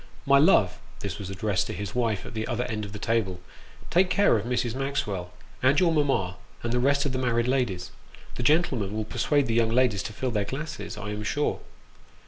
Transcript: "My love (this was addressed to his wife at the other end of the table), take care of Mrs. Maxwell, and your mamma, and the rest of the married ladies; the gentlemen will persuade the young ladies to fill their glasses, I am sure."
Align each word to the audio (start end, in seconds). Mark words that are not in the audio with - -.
"My 0.35 0.39
love 0.39 0.79
(this 1.01 1.19
was 1.19 1.29
addressed 1.29 1.67
to 1.67 1.73
his 1.73 1.93
wife 1.93 2.25
at 2.25 2.33
the 2.33 2.47
other 2.47 2.63
end 2.63 2.85
of 2.85 2.91
the 2.91 2.97
table), 2.97 3.39
take 3.91 4.09
care 4.09 4.35
of 4.35 4.47
Mrs. 4.47 4.73
Maxwell, 4.73 5.31
and 5.61 5.79
your 5.79 5.91
mamma, 5.93 6.37
and 6.63 6.73
the 6.73 6.79
rest 6.79 7.05
of 7.05 7.11
the 7.11 7.19
married 7.19 7.47
ladies; 7.47 7.91
the 8.33 8.41
gentlemen 8.41 8.93
will 8.95 9.05
persuade 9.05 9.45
the 9.45 9.53
young 9.53 9.69
ladies 9.69 10.01
to 10.01 10.11
fill 10.13 10.31
their 10.31 10.43
glasses, 10.43 10.97
I 10.97 11.11
am 11.11 11.21
sure." 11.21 11.59